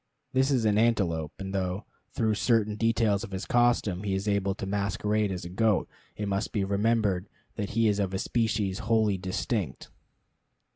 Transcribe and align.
This 0.33 0.49
is 0.49 0.65
an 0.65 0.79
antelope; 0.79 1.31
and 1.37 1.53
though, 1.53 1.85
through 2.09 2.33
certain 2.33 2.75
details 2.75 3.23
of 3.23 3.29
his 3.29 3.45
costume, 3.45 4.01
he 4.01 4.15
is 4.15 4.27
able 4.27 4.55
to 4.55 4.65
masquerade 4.65 5.31
as 5.31 5.45
a 5.45 5.49
goat, 5.49 5.87
it 6.15 6.27
must 6.27 6.51
be 6.51 6.63
remembered 6.63 7.29
that 7.55 7.69
he 7.77 7.87
is 7.87 7.99
of 7.99 8.11
a 8.11 8.17
species 8.17 8.79
wholly 8.79 9.19
distinct. 9.19 9.89